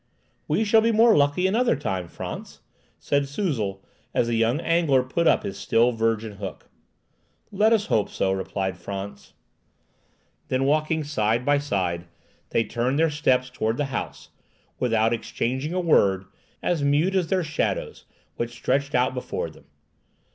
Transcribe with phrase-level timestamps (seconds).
[0.47, 2.61] "We shall be more lucky another time, Frantz,"
[2.97, 3.83] said Suzel,
[4.15, 6.71] as the young angler put up his still virgin hook.
[7.51, 9.33] "Let us hope so," replied Frantz.
[10.47, 12.07] Then walking side by side,
[12.49, 14.29] they turned their steps towards the house,
[14.79, 16.25] without exchanging a word,
[16.63, 18.05] as mute as their shadows
[18.37, 19.65] which stretched out before them.